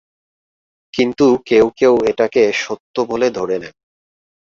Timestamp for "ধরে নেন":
3.37-3.75